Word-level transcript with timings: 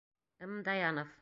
М. 0.41 0.63
ДАЯНОВ. 0.63 1.11